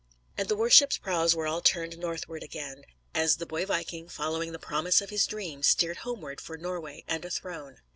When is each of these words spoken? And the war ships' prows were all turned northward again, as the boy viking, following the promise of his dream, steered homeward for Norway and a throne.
And 0.35 0.49
the 0.49 0.55
war 0.55 0.67
ships' 0.71 0.97
prows 0.97 1.35
were 1.35 1.45
all 1.45 1.61
turned 1.61 1.99
northward 1.99 2.41
again, 2.41 2.85
as 3.13 3.35
the 3.37 3.45
boy 3.45 3.67
viking, 3.67 4.09
following 4.09 4.51
the 4.51 4.57
promise 4.57 4.99
of 4.99 5.11
his 5.11 5.27
dream, 5.27 5.61
steered 5.61 5.97
homeward 5.97 6.41
for 6.41 6.57
Norway 6.57 7.03
and 7.07 7.23
a 7.23 7.29
throne. 7.29 7.77